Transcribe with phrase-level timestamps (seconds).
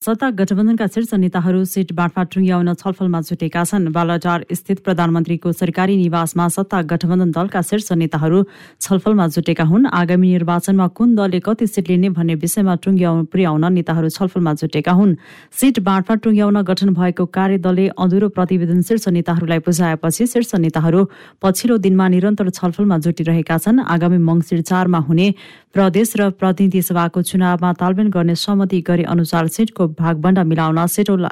[0.00, 6.46] सत्ता गठबन्धनका शीर्ष नेताहरू सिट बाँडफाँड टुङ्ग्याउन छलफलमा जुटेका छन्। बालाटार स्थित प्रधानमन्त्रीको सरकारी निवासमा
[6.48, 8.38] सत्ता गठबन्धन दलका शीर्ष नेताहरू
[8.80, 14.08] छलफलमा जुटेका हुन्। आगामी निर्वाचनमा कुन दलले कति सिट लिने भन्ने विषयमा टुङ्ग्याउ पुर्याउन नेताहरू
[14.08, 15.14] छलफलमा जुटेका हुन्।
[15.52, 21.04] सिट बाँडफाँड टुङ्ग्याउन गठन भएको कार्यदलले अधुरो प्रतिवेदन शीर्ष नेताहरूलाई बुझाएपछि शीर्ष नेताहरू
[21.44, 25.28] पछिल्लो दिनमा निरन्तर छलफलमा जुटिरहेका छन्। आगामी मङ्सिर चारमा हुने
[25.76, 31.30] प्रदेश र प्रतिनिधि सभाको चुनावमा तालमेल गर्ने सहमति गरे अनुसार सिटको भागबण्डा मिलाउन सेटोला।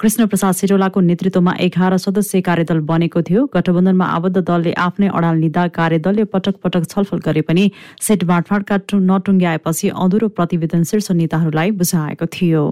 [0.00, 5.66] कृष्ण प्रसाद सेटोलाको नेतृत्वमा एघार सदस्यीय कार्यदल बनेको थियो। गठबन्धनमा आबद्ध दलले आफ्नै अडाल लिँदा
[5.72, 8.76] कार्यदलले पटक पटक छलफल गरे पनि सेट बाँडफाँडका
[9.10, 12.64] नटुङ्ग्याएपछि अधुरो प्रतिवेदन शीर्ष नेताहरूलाई बुझाएको थियो।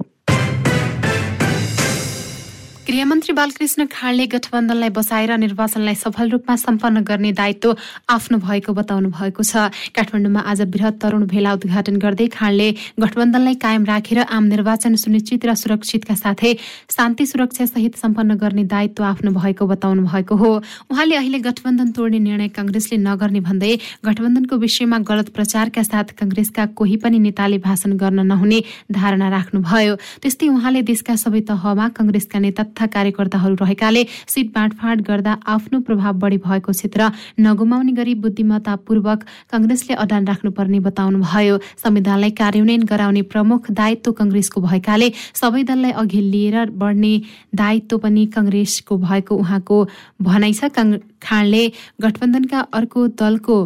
[2.86, 7.76] गृहमन्त्री बालकृष्ण खाँडले गठबन्धनलाई बसाएर निर्वाचनलाई सफल रूपमा सम्पन्न गर्ने दायित्व
[8.12, 12.68] आफ्नो भएको बताउनु भएको छ। काठमाडौँमा आज वृहत तरुण भेला उद्घाटन गर्दै खाँडले
[13.00, 16.52] गठबन्धनलाई कायम राखेर आम निर्वाचन सुनिश्चित र सुरक्षितका साथै
[16.92, 20.52] शान्ति सुरक्षा सहित सम्पन्न गर्ने दायित्व आफ्नो भएको बताउनु भएको हो।
[20.92, 23.72] उहाँले अहिले गठबन्धन तोड्ने निर्णय काङ्ग्रेसले नगर्ने भन्दै
[24.04, 28.60] गठबन्धनको विषयमा गलत प्रचारका साथ काङ्ग्रेसका कोही पनि नेताले भाषण गर्न नहुने
[28.92, 35.32] धारणा राख्नुभयो। त्यस्तै उहाँले देशका सबै तहमा काङ्ग्रेसका नेता तथा कार्यकर्ताहरू रहेकाले सिट बाँडफाँड गर्दा
[35.46, 43.22] आफ्नो प्रभाव बढी भएको क्षेत्र नगुमाउने गरी बुद्धिमत्तापूर्वक काङ्ग्रेसले अडान राख्नुपर्ने बताउनुभयो। संविधानलाई कार्यान्वयन गराउने
[43.30, 45.08] प्रमुख दायित्व काङ्ग्रेसको भएकाले
[45.40, 47.14] सबै दललाई अघि लिएर बढ्ने
[47.54, 49.78] दायित्व पनि काङ्ग्रेसको भएको उहाँको
[50.22, 50.74] भनाइ छ।
[51.22, 51.62] खाँडले
[52.02, 53.56] गठबन्धनका अर्को दलको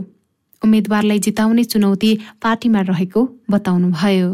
[0.62, 2.11] उम्मेद्वारलाई जिताउने चुनौती
[2.43, 4.28] पार्टीमा रहेको बताउनुभयो।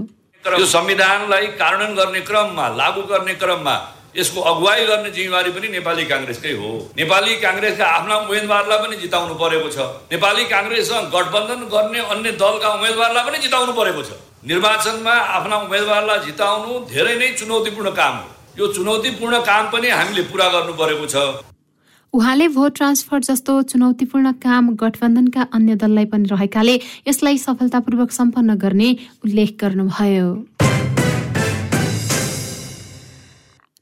[0.44, 3.74] यो संविधानलाई कार्यान्वयन गर्ने क्रममा लागू गर्ने क्रममा
[4.16, 9.68] यसको अगुवाई गर्ने जिम्मेवारी पनि नेपाली काङ्ग्रेसकै हो। नेपाली काङ्ग्रेसका आफ्ना उम्मेदवारलाई पनि जिताउनु परेको
[9.76, 9.78] छ।
[10.12, 14.10] नेपाली काङ्ग्रेससँग गठबन्धन गर्ने अन्य दलका उम्मेदवारलाई पनि जिताउनु परेको छ।
[14.50, 20.48] निर्वाचनमा आफ्ना उम्मेदवारलाई जिताउनु धेरै नै चुनौतीपूर्ण काम हो। यो चुनौतीपूर्ण काम पनि हामीले पुरा
[20.54, 21.16] गर्नु परेको छ।
[22.14, 26.74] उहाँले भोट ट्रान्सफर जस्तो चुनौतीपूर्ण काम गठबन्धनका अन्य दललाई पनि रहेकाले
[27.08, 28.90] यसलाई सफलतापूर्वक सम्पन्न गर्ने
[29.24, 30.28] उल्लेख गर्नुभयो।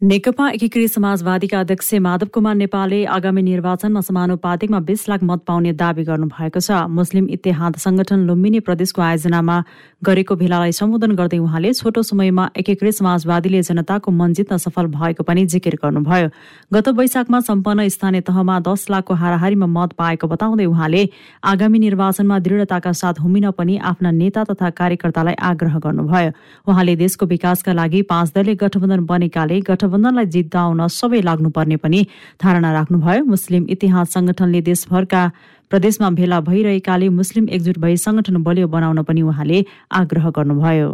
[0.03, 6.05] नेकपा एकीकृत समाजवादीका अध्यक्ष माधव कुमार नेपालले आगामी निर्वाचनमा समानुपातिकमा बीस लाख मत पाउने दावी
[6.05, 9.57] गर्नुभएको छ। मुस्लिम इतिहाद संगठन लुम्बिनी प्रदेशको आयोजनामा
[10.03, 15.47] गरेको भेलालाई सम्बोधन गर्दै उहाँले छोटो समयमा एकीकृत समाजवादीले जनताको मन जित्न सफल भएको पनि
[15.47, 16.29] जिकिर गर्नुभयो।
[16.75, 21.03] गत वैशाखमा सम्पन्न स्थानीय तहमा दस लाखको हाराहारीमा मत पाएको बताउँदै उहाँले
[21.47, 26.34] आगामी निर्वाचनमा दृढताका साथ हुमिन पनि आफ्ना नेता तथा कार्यकर्तालाई आग्रह गर्नुभयो।
[26.67, 32.00] उहाँले देशको विकासका लागि पाँच दलीय गठबन्धन बनेकाले गठबन्धन गठबन्धनलाई जिताउन सबै लाग्नुपर्ने पनि
[32.41, 35.22] धारणा राख्नुभयो। मुस्लिम इतिहास संगठनले देशभरका
[35.70, 40.88] प्रदेशमा भेला भइरहेकाले मुस्लिम एकजुट भई संगठन बलियो बनाउन पनि उहाँले आग्रह गर्नुभयो।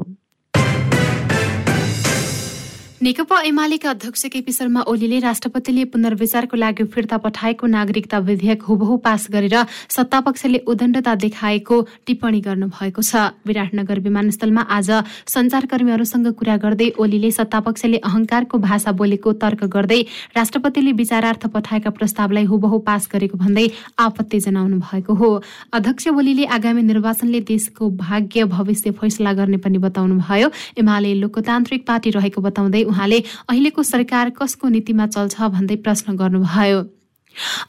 [3.03, 9.27] नेकपा एमालेका अध्यक्ष केपी शर्मा ओलीले राष्ट्रपतिले पुनर्विचारको लागि फिर्ता पठाएको नागरिकता विधेयक हुबहु पास
[9.31, 9.55] गरेर
[9.89, 11.77] सत्तापक्षले उदण्डता देखाएको
[12.07, 14.91] टिप्पणी गर्नुभएको छ। विराटनगर विमानस्थलमा आज
[15.31, 20.01] संचारकर्मीहरूसँग कुरा गर्दै ओलीले सत्तापक्षले अहंकारको भाषा बोलेको तर्क गर्दै
[20.35, 23.67] राष्ट्रपतिले विचारार्थ पठाएका प्रस्तावलाई हुबहु पास गरेको भन्दै
[24.01, 25.31] आपत्ति जनाउनु भएको हो।
[25.73, 30.51] अध्यक्ष ओलीले आगामी निर्वाचनले देशको भाग्य भविष्य फैसला गर्ने पनि बताउनुभयो।
[30.83, 33.19] एमाले लोकतान्त्रिक पार्टी रहेको बताउँदै उहाँले
[33.49, 36.81] अहिलेको सरकार कसको नीतिमा चल्छ भन्दै प्रश्न गर्नुभयो।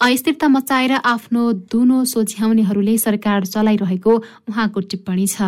[0.01, 1.41] अस्थिरता मचाएर आफ्नो
[1.71, 4.13] दुनो सोझ्याउनेहरूले सरकार चलाइरहेको
[4.49, 5.41] उहाँको टिप्पणी छ।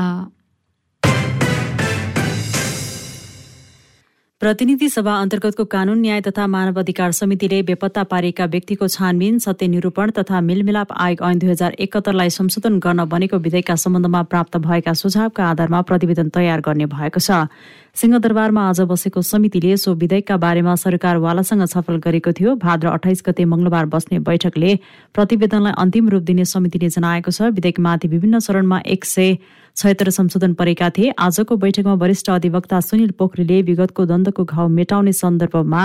[4.42, 10.12] प्रतिनिधि सभा अन्तर्गतको कानून न्याय तथा मानव अधिकार समितिले बेपत्ता पारिएका व्यक्तिको छानबिन सत्य निरूपण
[10.18, 15.46] तथा मेलमिलाप आयोग ऐन दुई हजार एकहत्तरलाई संशोधन गर्न बनेको विधेयकका सम्बन्धमा प्राप्त भएका सुझावका
[15.46, 17.46] आधारमा प्रतिवेदन तयार गर्ने भएको छ।
[17.94, 23.86] सिंहदरबारमा आज बसेको समितिले सो विधेयकका बारेमा सरकारवालासँग छलफल गरेको थियो। भाद्र अठाइस गते मंगलबार
[23.94, 24.76] बस्ने बैठकले
[25.14, 29.38] प्रतिवेदनलाई अन्तिम रूप दिने समितिले जनाएको छ। विधेयकमाथि विभिन्न चरणमा एक सय
[29.82, 35.82] छयत्तर संशोधन परेका थिए। आजको बैठकमा वरिष्ठ अधिवक्ता सुनिल पोखरेलले विगतको द्वन्द्वको घाउ मेटाउने सन्दर्भमा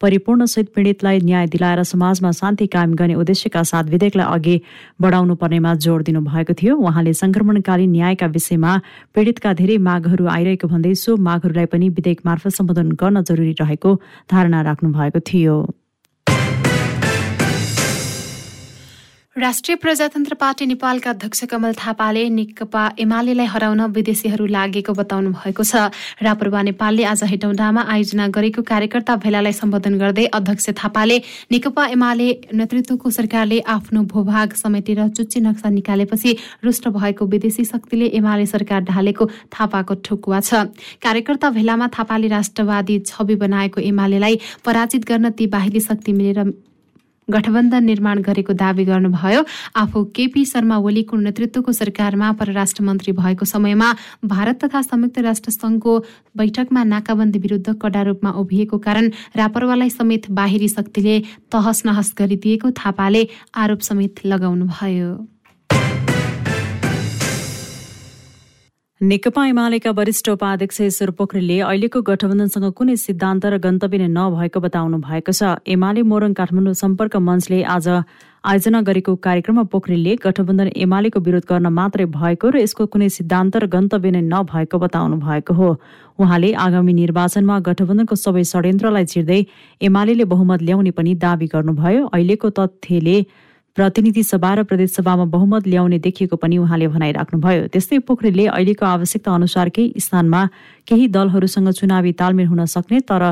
[0.00, 4.56] परिपूर्ण सहित पीडितलाई न्याय दिलाएर समाजमा शान्ति कायम गर्ने उद्देश्यका साथ विधेयकलाई अघि
[5.00, 8.78] बढाउनु पर्नेमा जोड़ दिनु भएको थियो। उहाँले संक्रमणकालीन न्यायका विषयमा
[9.14, 14.00] पीडितका धेरै मागहरू आइरहेको भन्दै सो मागहरूलाई पनि विधेयक मार्फत सम्बोधन गर्न जरुरी रहेको
[14.30, 15.56] धारणा राख्नु भएको थियो।
[19.36, 25.94] राष्ट्रिय प्रजातन्त्र पार्टी नेपालका अध्यक्ष कमल थापाले नेकपा एमालेलाई हराउन विदेशीहरू लागेको बताउनु भएको छ।
[26.18, 33.10] रापरवा नेपालले आज हेटौँडामा आयोजना गरेको कार्यकर्ता भेलालाई सम्बोधन गर्दै अध्यक्ष थापाले नेकपा एमाले नेतृत्वको
[33.10, 39.94] सरकारले आफ्नो भूभाग समेटेर चुच्ची नक्सा निकालेपछि रुष्ट भएको विदेशी शक्तिले एमाले सरकार ढालेको थापाको
[40.02, 40.66] ठोकुवा छ।
[40.98, 46.52] कार्यकर्ता भेलामा थापाले राष्ट्रवादी छवि बनाएको एमालेलाई पराजित गर्न ती बाहिरी शक्ति मिलेर
[47.28, 49.42] गठबन्धन निर्माण गरेको दावी गर्नुभयो।
[49.76, 53.88] आफू केपी शर्मा ओलीको नेतृत्वको सरकारमा परराष्ट्र मन्त्री भएको समयमा
[54.24, 55.98] भारत तथा संयुक्त राष्ट्र संघको
[56.36, 61.18] बैठकमा नाकाबन्दी विरुद्ध कडा रूपमा उभिएको कारण रापरवालाई समेत बाहिरी शक्तिले
[61.52, 65.10] तहस नहस गरिदिएको थापाले आरोप समेत लगाउनुभयो।
[69.00, 74.98] नेकपा एमालेका वरिष्ठ उपाध्यक्ष ईश्वर पोखरेलले अहिलेको गठबन्धनसँग कुनै सिद्धान्त र गन्तव्य नै नभएको बताउनु
[75.00, 77.88] भएको छ। एमाले मोरङ काठमाडौँ सम्पर्क मञ्चले आज
[78.44, 83.72] आयोजना गरेको कार्यक्रममा पोखरेलले गठबन्धन एमालेको विरोध गर्न मात्रै भएको र यसको कुनै सिद्धान्त र
[83.72, 85.68] गन्तव्य नै नभएको बताउनु भएको हो।
[86.20, 89.40] उहाँले आगामी निर्वाचनमा गठबन्धनको सबै षड्यन्त्रलाई चिर्दै
[89.80, 93.16] एमाले बहुमत ल्याउने पनि दावी गर्नुभयो। अहिलेको तथ्यले
[93.76, 99.84] प्रतिनिधि सभा र प्रदेशसभामा बहुमत ल्याउने देखिएको पनि उहाँले भनाइराख्नुभयो। त्यस्तै पोखरेलले अहिलेको आवश्यकता अनुसारकै
[99.96, 100.40] स्थानमा
[100.88, 103.22] केही दलहरूसँग चुनावी तालमेल हुन सक्ने तर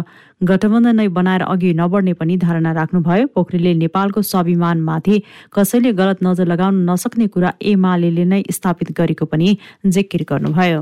[0.40, 5.16] गठबन्धन नै बनाएर अघि नबढ्ने पनि धारणा राख्नुभयो। पोखरेलले नेपालको स्वाभिमानमाथि
[5.52, 9.48] कसैले गलत नजर लगाउन नसक्ने कुरा एमाले नै स्थापित गरेको पनि
[9.86, 10.80] जिकिर गर्नुभयो।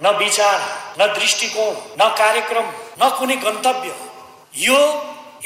[0.00, 0.58] न विचार
[1.00, 2.66] न दृष्टिकोण न कार्यक्रम
[3.00, 3.90] न कुनै गन्तव्य।
[4.68, 4.80] यो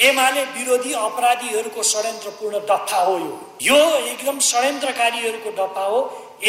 [0.03, 3.33] एमाले विरोधी अपराधीहरूको षड्यन्त्रपूर्ण डफा हो यो।
[3.63, 6.01] यो एकदम षड्यन्त्रकारीहरूको डफा हो।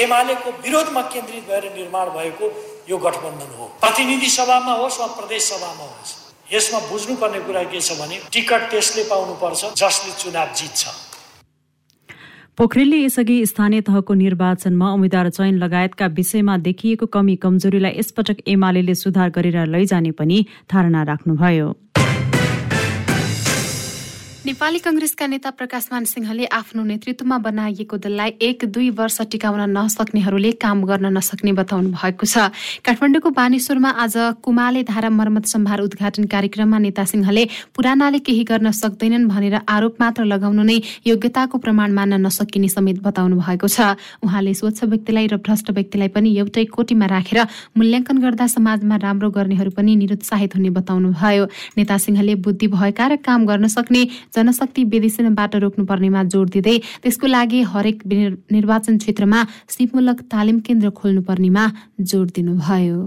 [0.04, 2.46] एमालेको विरोधमा केन्द्रित भएर निर्माण भएको
[2.90, 6.14] यो गठबन्धन हो। प्रतिनिधि सभामा होस् वा प्रदेश सभामा होस्
[6.54, 10.82] यसमा बुझ्नुपर्ने कुरा के छ भने टिकट त्यसले पाउनुपर्छ जसले चुनाव जित्छ।
[12.58, 19.30] पोखरेलले यसअघि स्थानीय तहको निर्वाचनमा उम्मेद्वार चयन लगायतका विषयमा देखिएको कमी कमजोरीलाई यसपटक एमाले सुधार
[19.30, 21.74] गरेर लैजाने पनि धारणा राख्नुभयो।
[24.46, 30.84] नेपाली कंग्रेसका नेता प्रकाशमान सिंहले आफ्नो नेतृत्वमा बनाइएको दललाई एक दुई वर्ष टिकाउन नसक्नेहरूले काम
[30.84, 32.52] गर्न नसक्ने बताउनु भएको छ।
[32.84, 39.28] काठमाडौँको बानेश्वरमा आज कुमाले धारा मर्मत सम्भार उद्घाटन कार्यक्रममा नेता सिंहले पुरानाले केही गर्न सक्दैनन्
[39.32, 40.76] भनेर आरोप मात्र लगाउनु नै
[41.08, 43.96] योग्यताको प्रमाण मान्न नसकिने समेत बताउनु भएको छ।
[44.28, 47.40] उहाँले स्वच्छ व्यक्तिलाई र भ्रष्ट व्यक्तिलाई पनि एउटै कोटीमा राखेर
[47.80, 51.48] मूल्याङ्कन गर्दा समाजमा राम्रो गर्नेहरू पनि निरुत्साहित हुने बताउनु भयो
[51.80, 54.04] नेता सिंहले बुद्धि भएका र काम गर्न सक्ने
[54.36, 58.06] जनशक्ति विदेशनबाट रोक्नुपर्नेमा जोड दिँदै त्यसको लागि हरेक
[58.52, 59.40] निर्वाचन क्षेत्रमा
[59.70, 61.68] सिपमूलक तालिम केन्द्र खोल्नुपर्नेमा
[62.02, 63.02] जोड दिनुभयो।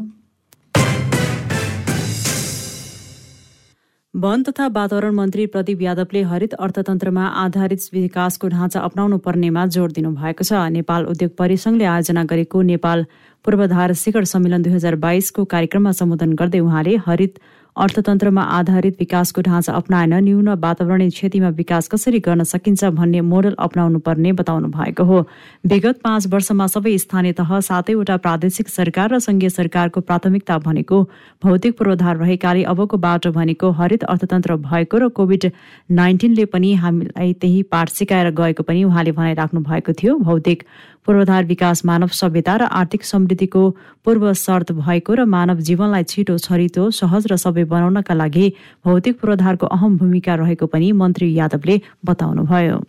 [4.15, 10.45] वन तथा वातावरण मन्त्री प्रदीप यादवले हरित अर्थतन्त्रमा आधारित विकासको ढाँचा अप्नाउनु पर्नेमा जोड दिनुभएको
[10.45, 13.05] छ। नेपाल उद्योग परिसंघले आयोजना गरेको नेपाल
[13.45, 17.39] पूर्वाधार शिखर सम्मेलन दुई हजार बाइसको कार्यक्रममा सम्बोधन गर्दै उहाँले हरित
[17.77, 23.99] अर्थतन्त्रमा आधारित विकासको ढाँचा अप्नाएन न्यून वातावरणीय क्षतिमा विकास कसरी गर्न सकिन्छ भन्ने मोडल अप्नाउनु
[23.99, 25.19] पर्ने बताउनु भएको हो।
[25.65, 31.03] विगत पाँच वर्षमा सबै स्थानीय तह सातैवटा प्रादेशिक सरकार र संघीय सरकारको प्राथमिकता भनेको
[31.43, 35.51] भौतिक पूर्वाधार रहेकाले अबको बाटो भनेको हरित अर्थतन्त्र भएको र कोभिड
[35.93, 40.63] नाइन्टिनले पनि हामीलाई त्यही पाठ सिकाएर गएको पनि उहाँले भनाइराख्नु भएको थियो। भौतिक
[41.07, 43.63] पूर्वाधार विकास मानव सभ्यता र आर्थिक समृद्धिको
[44.05, 48.47] पूर्व शर्त भएको र मानव जीवनलाई छिटो छरितो सहज र सबै बनाउनका लागि
[48.85, 52.83] भौतिक पूर्वाधारको अहम भूमिका रहेको पनि मन्त्री यादवले बताउनुभयो।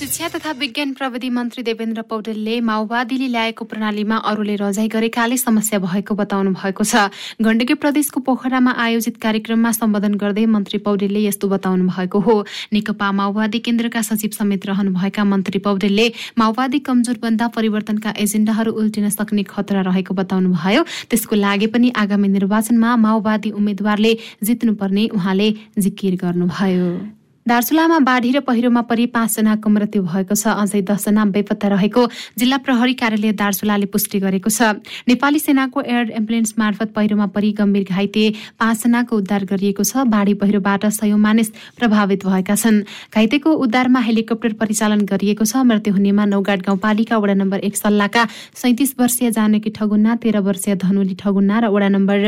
[0.00, 6.14] शिक्षा तथा विज्ञान प्रविधि मन्त्री देवेन्द्र पौडेलले माओवादीले ल्याएको प्रणालीमा अरूले रजाई गरेकाले समस्या भएको
[6.16, 12.18] बताउनु भएको छ। गण्डकी प्रदेशको पोखरामा आयोजित कार्यक्रममा सम्बोधन गर्दै मन्त्री पौडेलले यस्तो बताउनु भएको
[12.18, 12.36] हो।
[12.72, 16.08] नेकपा माओवादी केन्द्रका सचिव समेत रहनुभएका मन्त्री पौडेलले
[16.38, 20.82] माओवादी कमजोर बन्दा परिवर्तनका एजेण्डाहरू उल्टिन सक्ने खतरा रहेको बताउनु भयो।
[21.12, 27.19] त्यसको लागि पनि आगामी निर्वाचनमा माओवादी उम्मेद्वारले जित्नुपर्ने उहाँले जिकिर गर्नुभयो।
[27.50, 32.02] दार्चुलामा बाढी र पहिरोमा परि पाँचजनाको मृत्यु भएको छ। अझै दसजना बेपत्ता रहेको
[32.38, 34.78] जिल्ला प्रहरी कार्यालय दार्चुलाले पुष्टि गरेको छ।
[35.10, 40.86] नेपाली सेनाको एयर एम्बुलेन्स मार्फत पहिरोमा परि गम्भीर घाइते पाँचजनाको उद्धार गरिएको छ। बाढी पहिरोबाट
[40.94, 42.78] सयौं मानिस प्रभावित भएका छन्।
[43.10, 48.22] घाइतेको उद्धारमा हेलिकप्टर परिचालन गरिएको छ। मृत्यु हुनेमा नौगाड गाउँपालिका वडा नम्बर एक सल्लाहका
[48.62, 52.18] सैतिस वर्षीय जानकी ठगुन्ना तेह्र वर्षीय धनुली ठगुन्ना र वडा नम्बर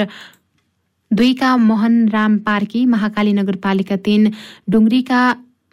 [1.18, 4.30] दुईका मोहन राम पार्की महाकाली नगरपालिका तीन
[4.70, 5.20] डुङ्ग्रीका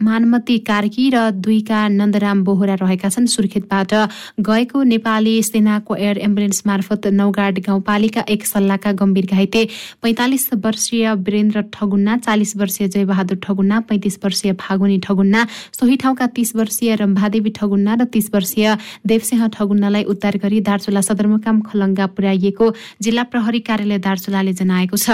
[0.02, 3.94] मानमती कार्की र दुईका नन्दराम बोहरा रहेका छन्। सुर्खेतबाट
[4.40, 9.62] गएको नेपाली सेनाको एयर एम्बुलेन्स मार्फत नौगाड गाउँपालिका एक सल्लाहका गम्भीर घाइते
[10.02, 16.56] पैँतालिस वर्षीय वीरेन्द्र ठगुन्ना चालिस वर्षीय जयबहादुर ठगुन्ना पैँतिस वर्षीय फागुनी ठगुन्ना सोही ठाउँका तीस
[16.56, 18.76] वर्षीय रम्भादेवी ठगुन्ना र तीस वर्षीय
[19.06, 22.66] देवसिंह ठगुन्नालाई उद्धार गरी दार्चुला सदरमुकाम खलङ्गा पुर्याइएको
[23.02, 25.10] जिल्ला प्रहरी कार्यालय दार्चुलाले जनाएको छ।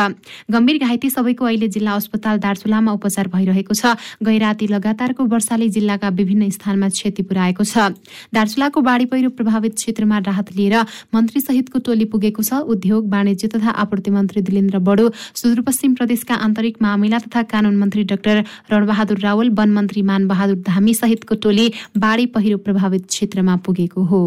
[0.52, 6.50] गम्भीर घाइते सबैको अहिले जिल्ला अस्पताल दार्चुलामा उपचार भइरहेको छ। गैराती लगातारको वर्षाले जिल्लाका विभिन्न
[6.52, 7.90] स्थानमा क्षति पुर्याएको छ।
[8.34, 10.76] दार्चुलाको बाढी पहिरो प्रभावित क्षेत्रमा राहत लिएर
[11.16, 16.82] मन्त्री सहितको टोली पुगेको छ। उद्योग वाणिज्य तथा आपूर्ति मन्त्री दिलेन्द्र बडो सुदूरपश्चिम प्रदेशका आन्तरिक
[16.82, 22.58] मामिला तथा कानून मन्त्री डाक्टर रणबहादुर रावल वन मन्त्री मानबहादुर धामी सहितको टोली बाढी पहिरो
[22.60, 24.24] प्रभावित क्षेत्रमा पुगेको हो।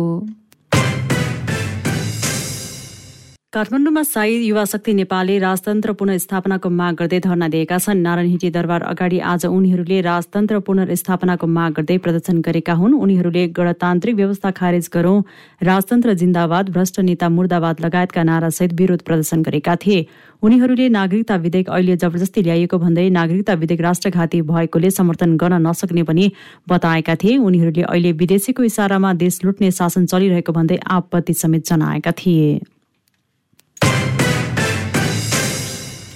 [3.52, 9.19] काठमाडौँमा साई युवा शक्ति नेपालले राजतन्त्र पुनर्स्थापनाको माग गर्दै धरना दिएका छन्। नारायण दरबार अगाडि
[9.25, 15.23] आज उनीहरूले राजतन्त्र पुनर्स्थापनाको माग गर्दै प्रदर्शन गरेका हुन्। उनीहरूले गणतान्त्रिक व्यवस्था खारेज गरौं
[15.62, 20.07] राजतन्त्र जिन्दाबाद भ्रष्ट नेता मुर्दाबाद लगायतका नारासहित विरोध प्रदर्शन गरेका थिए।
[20.43, 26.33] उनीहरूले नागरिकता विधेयक अहिले जबरजस्ती ल्याइएको भन्दै नागरिकता विधेयक राष्ट्रघाती भएकोले समर्थन गर्न नसक्ने पनि
[26.69, 32.59] बताएका थिए। उनीहरूले अहिले विदेशीको इसारामा देश लुट्ने शासन चलिरहेको भन्दै आपत्ति समेत जनाएका थिए।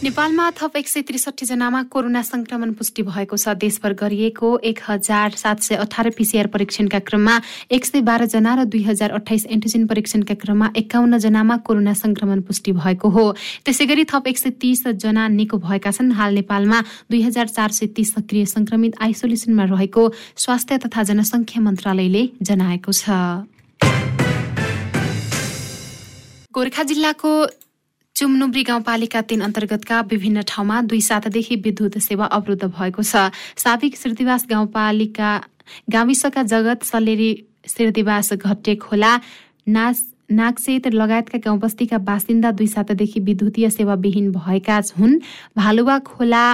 [0.03, 5.31] नेपालमा थप एक सय त्रिसठी जनामा कोरोना संक्रमण पुष्टि भएको छ। देशभर गरिएको एक हजार
[5.39, 7.35] सात सय अठार पिसिआर परीक्षणका क्रममा
[7.71, 12.41] एक सय बाह्र जना र दुई हजार अठाइस एन्टिजेन परीक्षणका क्रममा एकाउन्न जनामा कोरोना संक्रमण
[12.43, 13.25] पुष्टि भएको हो।
[13.63, 17.71] त्यसै गरी थप एक सय तीस जना निको भएका छन्। हाल नेपालमा दुई हजार चार
[17.71, 20.03] सय तीस सक्रिय संक्रमित आइसोलेसनमा रहेको
[20.37, 23.07] स्वास्थ्य तथा जनसङ्ख्या मन्त्रालयले जनाएको छ।
[26.51, 27.31] गोर्खा जिल्लाको
[28.17, 34.47] चुमनुब्री गाउँपालिका तीन अन्तर्गतका विभिन्न ठाउँमा दुई सातादेखि विद्युत सेवा अवरुद्ध भएको छ। साविक श्रीतिवास
[34.51, 35.31] गाउँपालिका
[35.91, 37.31] गाविसका जगत सल्लेरी
[37.67, 39.13] श्रीतिवास घट्टे खोला
[39.69, 45.19] नास नागसेत लगायतका गाउँबस्तीका बासिन्दा दुई सातादेखि विद्युतीय सेवाविहीन भएका हुन्
[45.57, 46.45] भालुवा खोला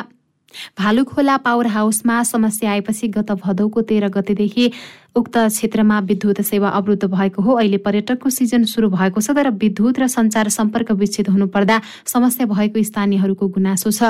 [0.78, 4.70] भालु खोला पावर हाउसमा समस्या आएपछि गत भदौको तेह्र गतेदेखि
[5.16, 9.98] उक्त क्षेत्रमा विद्युत सेवा अवरुद्ध भएको हो। अहिले पर्यटकको सिजन सुरु भएको छ तर विद्युत
[9.98, 14.02] र सञ्चार सम्पर्क विच्छेद हुनुपर्दा समस्या भएको स्थानीयहरूको गुनासो छ।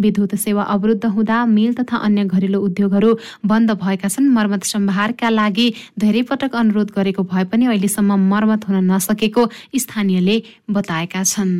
[0.00, 3.10] विद्युत सेवा अवरुद्ध हुँदा मिल तथा अन्य घरेलु उद्योगहरू
[3.46, 5.66] बन्द भएका छन्। मर्मत सम्भारका लागि
[5.98, 11.52] धेरै पटक अनुरोध गरेको भए पनि अहिलेसम्म मर्मत हुन नसकेको स्थानीयले बताएका छन्।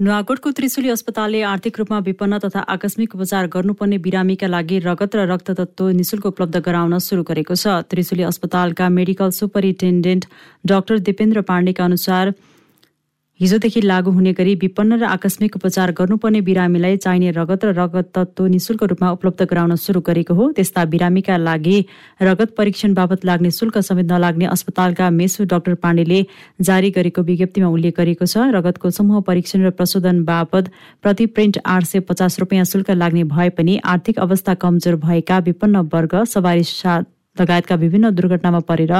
[0.00, 5.88] नुवाकोटको त्रिशुली अस्पतालले आर्थिक रूपमा विपन्न तथा आकस्मिक उपचार गर्नुपर्ने बिरामीका लागि रगत र रक्ततत्व
[5.92, 10.24] निशुल्क उपलब्ध गराउन शुरू गरेको छ। त्रिशुली अस्पतालका मेडिकल सुपरिन्टेन्डेन्ट
[10.64, 12.32] डाक्टर दिपेन्द्र पाण्डेका अनुसार
[13.40, 18.46] हिजोदेखि लागू हुने गरी विपन्न र आकस्मिक उपचार गर्नुपर्ने बिरामीलाई चाहिने रगत र रगत तत्व
[18.46, 21.78] निशुल्क रूपमा उपलब्ध गराउन सुरु गरेको हो। त्यस्ता बिरामीका लागि
[22.20, 26.20] रगत परीक्षण बापत लाग्ने शुल्क समेत नलाग्ने अस्पतालका मेसु डाक्टर पाण्डेले
[26.60, 30.68] जारी गरेको विज्ञप्तिमा उल्लेख गरेको छ रगतको समूह परीक्षण र प्रशोधन बापत
[31.00, 35.88] प्रति प्रिन्ट आठ सय पचास रुपियाँ शुल्क लाग्ने भए पनि आर्थिक अवस्था कमजोर भएका विपन्न
[35.88, 36.66] वर्ग सवारी
[37.36, 38.92] लगायतका विभिन्न दुर्घटनामा परेर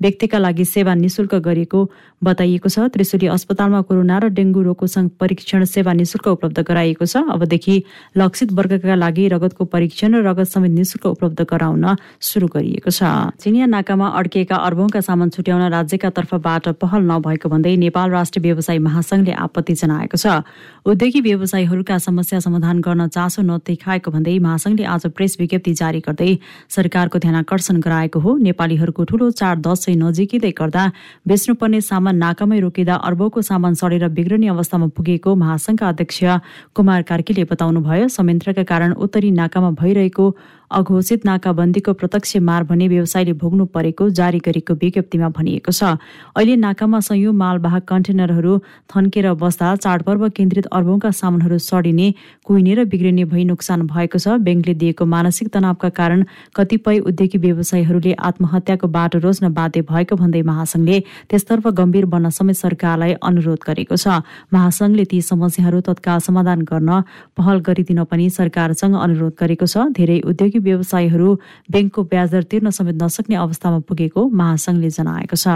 [0.00, 1.80] व्यक्तिका लागि सेवा निशुल्क गरिएको
[2.22, 4.86] बताइएको छ। त्रिशुली अस्पतालमा कोरोना र डेङ्गु रोगको
[5.18, 7.74] परीक्षण सेवा निशुल्क उपलब्ध गराइएको छ। अबदेखि
[8.16, 13.02] लक्षित वर्गका लागि रगतको परीक्षण र रगत समेत निशुल्क उपलब्ध गराउन सुरु गरिएको छ।
[13.38, 19.32] चिनिया नाकामा अड्किएका अर्बौंका सामान छुट्याउन राज्यका तर्फबाट पहल नभएको भन्दै नेपाल राष्ट्रिय व्यवसायी महासंघले
[19.32, 20.42] आपत्ति जनाएको छ।
[20.84, 26.30] उद्योगी व्यवसायीहरूका समस्या समाधान गर्न चासो नदेखाएको भन्दै महासंघले आज प्रेस विज्ञप्ति जारी गर्दै
[26.70, 30.82] सरकारको ध्यान आकर्षण गराएको हो। नेपालीहरूको ठूलो चाड दश दशैं नजिकिँदै गर्दा
[31.24, 36.18] बेच्नुपर्ने सामान नाकामै रोकिँदा अर्बौंको सामान सडेर बिग्रने अवस्थामा पुगेको महासंघका अध्यक्ष
[36.76, 40.26] कुमार कार्कीले बताउनुभयो संयन्त्रका कारण उत्तरी नाकामा भइरहेको
[40.70, 45.96] अघोषित नाकाबन्दीको प्रत्यक्ष मार भने व्यवसायले भोग्नु परेको जारी गरेको विज्ञप्तिमा भनिएको छ।
[46.36, 48.52] अहिले नाकामा सयौं मालवाहक कन्टेनरहरू
[48.90, 52.08] थन्केर बस्दा चाडपर्व केन्द्रित अर्बौंका सामानहरू सडिने
[52.44, 56.24] कुहिने र बिग्रिने भई नोक्सान भएको छ। ब्याङ्कले दिएको मानसिक तनावका कारण
[56.56, 60.98] कतिपय उद्योगी व्यवसायीहरूले आत्महत्याको बाटो रोज्न बाध्य भएको भन्दै महासंघले
[61.30, 64.20] त्यसतर्फ गम्भीर बन्न समेत सरकारलाई अनुरोध गरेको छ।
[64.52, 66.90] महासंघले ती समस्याहरू तत्काल समाधान गर्न
[67.36, 71.28] पहल गरिदिन पनि सरकारसँग अनुरोध गरेको छ। धेरै उद्योगी व्यवसायीहरू
[71.70, 75.46] ब्याङ्कको ब्याजदर तिर्न समेत नसक्ने अवस्थामा पुगेको महासंघले जनाएको छ।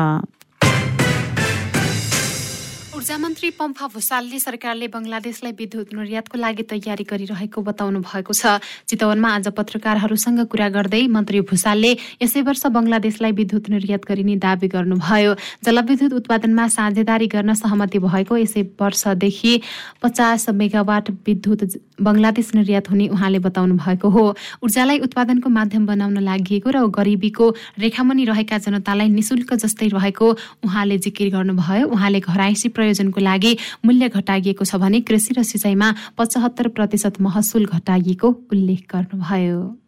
[3.02, 9.28] ऊर्जा मन्त्री पम्फा भूषालले सरकारले बङ्गलादेशलाई विद्युत निर्यातको लागि तयारी गरिरहेको बताउनु भएको छ। चितवनमा
[9.42, 11.90] आज पत्रकारहरूसँग कुरा गर्दै मन्त्री भूषालले
[12.22, 15.34] यसै वर्ष बङ्गलादेशलाई विद्युत निर्यात गरिने दावी गर्नुभयो।
[15.66, 19.52] जलविद्युत उत्पादनमा साझेदारी गर्न सहमति भएको यसै वर्षदेखि
[19.98, 21.60] पचास मेगावाट विद्युत
[22.02, 24.24] बङ्गलादेश निर्यात हुने उहाँले बताउनु भएको हो।
[24.64, 27.46] ऊर्जालाई उत्पादनको माध्यम बनाउन लागि र गरिबीको
[27.78, 30.26] रेखामुनि रहेका जनतालाई निशुल्क जस्तै रहेको
[30.64, 33.52] उहाँले जिकिर गर्नुभयो। उहाँले घराइसी प्रयोजनको लागि
[33.84, 39.81] मूल्य घटाइएको छ भने कृषि र सिँचाइमा पचहत्तर प्रतिशत महसुल घटाइएको उल्लेख गर्नुभयो।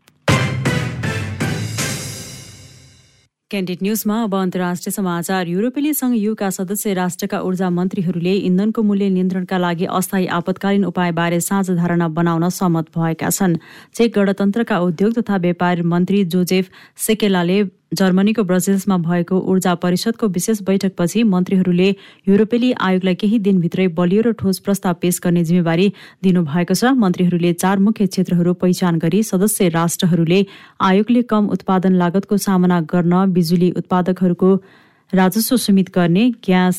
[3.55, 9.59] क्यान्डिड न्युजमा अब अन्तर्राष्ट्रिय समाचार। युरोपेली संघ युका सदस्य राष्ट्रका ऊर्जा मन्त्रीहरूले इन्धनको मूल्य नियन्त्रणका
[9.59, 13.55] लागि अस्थायी आपतकालीन उपायबारे साझा धारणा बनाउन सहमत भएका छन्।
[13.95, 16.71] चेक गणतन्त्रका उद्योग तथा व्यापार मन्त्री जोजेफ
[17.07, 17.63] सेकेलाले
[17.95, 21.89] जर्मनीको ब्रजेल्समा भएको ऊर्जा परिषदको विशेष बैठकपछि मन्त्रीहरूले
[22.29, 25.87] युरोपेली आयोगलाई केही दिनभित्रै बलियो र ठोस प्रस्ताव पेश गर्ने जिम्मेवारी
[26.23, 30.41] दिनुभएको छ। मन्त्रीहरूले चार मुख्य क्षेत्रहरू पहिचान गरी सदस्य राष्ट्रहरूले
[30.83, 34.55] आयोगले कम उत्पादन लागतको सामना गर्न बिजुली उत्पादकहरूको
[35.13, 36.79] राजस्व सीमित गर्ने ग्यास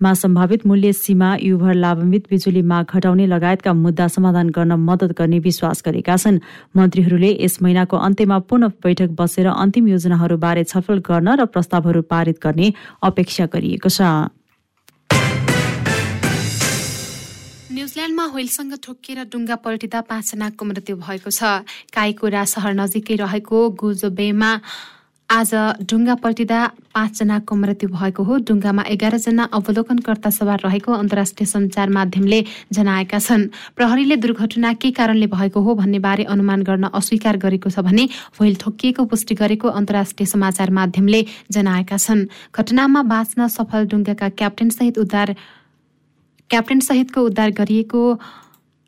[0.00, 5.38] मा सम्भावित मूल्य सीमा युभर लाभान्वित बिजुली माग घटाउने लगायतका मुद्दा समाधान गर्न मद्दत गर्ने
[5.40, 6.38] विश्वास गरेका छन्।
[6.76, 12.72] मन्त्रीहरूले यस महिनाको अन्त्यमा पुनः बैठक बसेर अन्तिम योजनाहरूबारे छलफल गर्न र प्रस्तावहरू पारित गर्ने
[13.02, 14.00] अपेक्षा गरिएको छ।
[17.72, 21.64] न्युजिल्यान्डमा होइलसँग ठोकिएर डुङ्गा पल्टिँदा पाँचजनाको मृत्यु भएको छ।
[21.96, 24.50] काइकोरा सहर नजिकै रहेको गुजोबेमा
[25.30, 25.50] आज
[25.90, 26.58] ढुङ्गा पल्टिँदा
[26.94, 32.38] पाँचजनाको मृत्यु भएको हो। ढुङ्गामा एघारजना अवलोकनकर्ता सवार रहेको अन्तर्राष्ट्रिय सञ्चार माध्यमले
[32.72, 37.82] जनाएका छन्। प्रहरीले दुर्घटना के कारणले भएको हो भन्ने बारे अनुमान गर्न अस्वीकार गरेको छ
[37.82, 38.04] भने
[38.38, 45.34] व्हेल ठोकिएको पुष्टि गरेको अन्तर्राष्ट्रिय समाचार माध्यमले जनाएका छन्। घटनामा बाँच्न सफल ढुङ्गाका क्याप्टेनसहित उद्धार
[46.50, 48.02] क्याप्टेन सहितको उद्धार गरिएको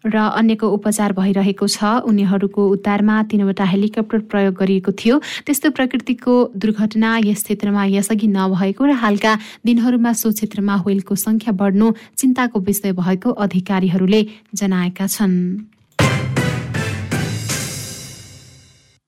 [0.05, 7.11] र अन्यको उपचार भइरहेको छ। उनीहरूको उद्धारमा तीनवटा हेलिकप्टर प्रयोग गरिएको थियो। त्यस्तो प्रकृतिको दुर्घटना
[7.25, 9.33] यस क्षेत्रमा यसअघि नभएको र हालका
[9.67, 11.87] दिनहरूमा सो क्षेत्रमा व्हेलको संख्या बढ्नु
[12.19, 14.23] चिन्ताको विषय भएको अधिकारीहरूले
[14.55, 15.37] जनाएका छन्।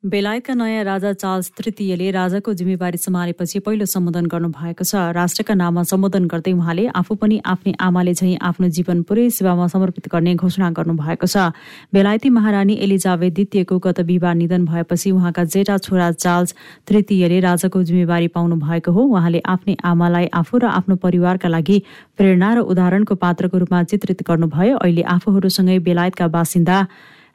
[0.05, 6.25] बेलायतका नयाँ राजा चार्ल्स तृतीयले राजाको जिम्मेवारी सम्हालेपछि पहिलो सम्बोधन गर्नुभएको छ। राष्ट्रका नाममा सम्बोधन
[6.25, 11.27] गर्दै उहाँले आफू पनि आफ्नै आमाले झैँ आफ्नो जीवन पुरै सेवामा समर्पित गर्ने घोषणा गर्नुभएको
[11.29, 11.53] छ।
[11.93, 16.55] बेलायती महारानी एलिजाबेथ द्वितीयको गत बिहिबार निधन भएपछि उहाँका जेठा छोरा चार्ल्स
[16.89, 21.83] तृतीयले राजाको जिम्मेवारी पाउनु भएको हो। उहाँले आफ्नै आमालाई आफू र आफ्नो परिवारका लागि
[22.17, 26.87] प्रेरणा र उदाहरणको पात्रको रूपमा चित्रित गर्नुभयो। अहिले आफूहरूसँगै बेलायतका बासिन्दा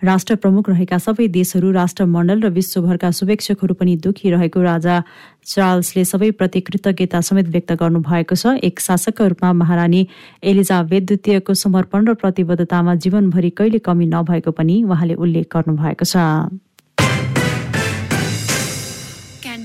[0.04, 5.02] राष्ट्र प्रमुख रहेका सबै देशहरू राष्ट्रमण्डल र विश्वभरका शुभेच्छकहरू पनि दुखी रहेको राजा
[5.46, 10.08] चार्ल्सले सबैप्रति कृतज्ञता समेत व्यक्त गर्नुभएको छ। एक शासकका रूपमा महारानी
[10.44, 16.16] एलिजाबेथ द्वितीयको समर्पण र प्रतिबद्धतामा जीवनभरि कहिले कमी नभएको पनि उहाँले उल्लेख गर्नुभएको छ।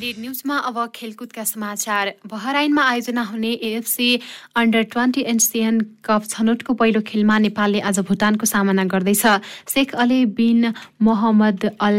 [0.01, 4.09] क्यान्डिड न्युजमा अब खेलकुदका समाचार बहराइनमा आयोजना हुने AFC
[4.57, 9.27] under twenty Asian cup छनौटको पहिलो खेलमा नेपालले आज भुटानको सामना गर्दैछ।
[9.69, 10.73] Sheikh Ali bin
[11.05, 11.99] Mohammed Al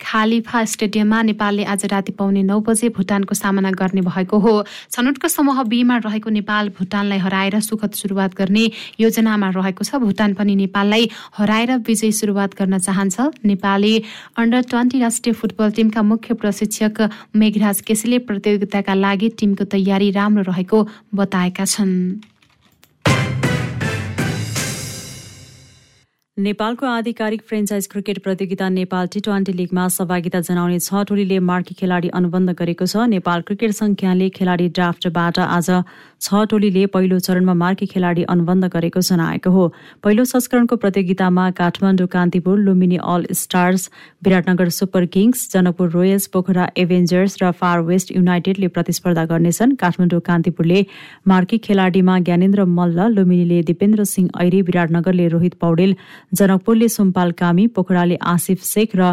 [0.00, 4.54] Khalifa स्टेडियममा नेपालले आज राति पाउने नौ बजे भुटानको सामना गर्ने भएको हो।
[4.92, 8.64] छनौटको समूह बीमा रहेको नेपाल भुटानलाई हराएर सुखद सुरुवात गर्ने
[9.00, 13.94] योजनामा रहेको छ। भुटान पनि नेपाललाई हराएर विजय सुरुवात गर्न चाहन्छ। नेपाली
[14.36, 20.86] अन्डर ट्वेन्टी राष्ट्रिय फुटबल टिमका मुख्य प्रशिक्षक मेघराज केसीले प्रतियोगिताका लागि टिमको तयारी राम्रो रहेको
[21.14, 21.94] बताएका छन्।
[26.38, 32.08] नेपालको आधिकारिक फ्रेन्चाइज क्रिकेट प्रतियोगिता नेपाल टी ट्वेन्टी लिगमा सहभागिता जनाउने छ टोलीले मार्की खेलाडी
[32.10, 38.22] अनुबन्ध गरेको छ। नेपाल क्रिकेट संख्याले खेलाडी ड्राफ्टबाट आज छ टोलीले पहिलो चरणमा मार्की खेलाडी
[38.34, 39.68] अनुबन्ध गरेको जनाएको हो।
[40.02, 43.88] पहिलो संस्करणको प्रतियोगितामा Kathmandu Kantipur Lumbini All Stars
[44.24, 50.84] Biratnagar Super Kings Janakpur Royals Pokhara Avengers र फार वेस्ट युनाइटेडले प्रतिस्पर्धा गर्नेछन्। काठमाडौँ कान्तिपुरले
[51.28, 55.96] मार्की खेलाडीमा ज्ञानेन्द्र मल्ल लुम्बिनीले दिपेन्द्र सिंह ऐरी विराटनगरले रोहित पौडेल
[56.34, 59.12] जनकपुरले सुम्पाल कामी पोखराले आसिफ शेख र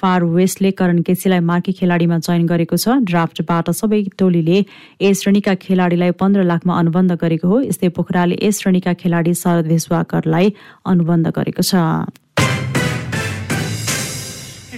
[0.00, 4.58] फार वेस्टले करण केसीलाई मार्की खेलाडीमा चयन गरेको छ। ड्राफ्टबाट सबै टोलीले
[5.00, 10.52] ए श्रेणीका खेलाडीलाई पन्ध्र लाखमा अनुबन्ध गरेको हो। यस्तै पोखराले ए श्रेणीका खेलाडी शरद भेसवाकरलाई
[10.86, 11.84] अनुबन्ध गरेको छ।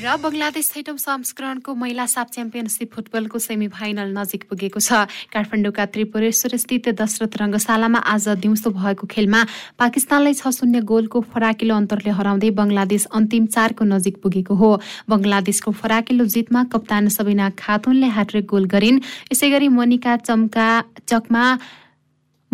[0.04, 6.56] र बङ्गलादेश छैटौँ संस्करणको महिला साप च्याम्पियनसिप फुटबलको सेमी फाइनल नजिक पुगेको छ। काठमाडौँका त्रिपुरेश्वर
[6.60, 9.40] स्थित दशरथ रङ्गशालामा आज दिउँसो भएको खेलमा
[9.80, 14.70] पाकिस्तानलाई छ शून्य गोलको फराकिलो अन्तरले हराउँदै बङ्गलादेश अन्तिम चारको नजिक पुगेको हो।
[15.08, 19.00] बङ्गलादेशको फराकिलो जितमा कप्तान सबिना खातुनले ह्याट्रिक गोल गरिन्।
[19.32, 20.68] यसै गरी मोनिका चम्का
[21.08, 21.44] चकमा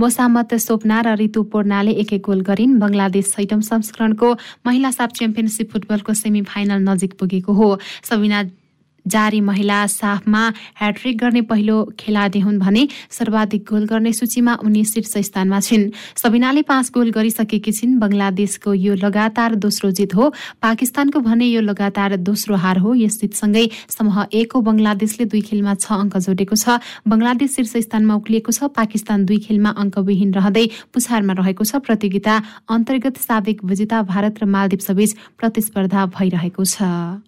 [0.01, 4.29] मोसामत सोपना र ऋतु पोर्नाले एक एक गोल गरिन्। बङ्गलादेश छैटौँ संस्करणको
[4.67, 7.69] महिला साप च्याम्पियनसिप फुटबलको सेमी फाइनल नजिक पुगेको हो।
[8.09, 8.43] सबिना
[9.07, 10.43] जारी महिला साफमा
[10.81, 16.63] ह्याट्रिक गर्ने पहिलो खेलाडी हुन् भने सर्वाधिक गोल गर्ने सूचीमा उनी शीर्ष स्थानमा छिन्। सबिनाले
[16.63, 20.33] पाँच गोल गरिसकेकी छिन्। बंगलादेशको यो लगातार दोस्रो जित हो।
[20.63, 25.93] पाकिस्तानको भने यो लगातार दोस्रो हार हो। यस जितसँगै समूह एकको बंगलादेशले दुई खेलमा छ
[25.93, 31.65] अङ्क जोडेको छ। बंगलादेश शीर्ष स्थानमा उक्लिएको छ। पाकिस्तान दुई खेलमा अङ्कविहीन रहँदै पुछारमा रहेको
[31.65, 32.35] छ। प्रतियोगिता
[32.71, 37.21] अन्तर्गत साबिक विजेता भारत र मालदिप्सबीच प्रतिस्पर्धा भइरहेको छ।